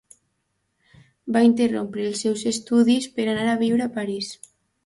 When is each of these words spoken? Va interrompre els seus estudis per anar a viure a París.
Va 1.35 1.43
interrompre 1.49 2.05
els 2.13 2.23
seus 2.25 2.47
estudis 2.55 3.09
per 3.19 3.27
anar 3.37 3.47
a 3.55 3.63
viure 3.65 3.87
a 3.87 3.93
París. 4.01 4.35